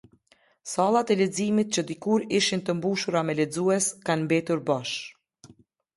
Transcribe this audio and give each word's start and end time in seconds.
Sallat 0.71 1.11
e 1.13 1.17
leximit 1.19 1.69
që 1.77 1.83
dikur 1.91 2.25
ishin 2.39 2.63
të 2.69 2.77
mbushura 2.79 3.21
me 3.29 3.37
lexues 3.41 3.93
kanë 4.09 4.27
mbetur 4.29 4.65
bosh. 4.71 4.95